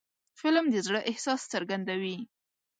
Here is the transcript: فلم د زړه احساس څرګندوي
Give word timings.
فلم 0.39 0.65
د 0.73 0.75
زړه 0.87 0.99
احساس 1.11 1.41
څرګندوي 1.53 2.17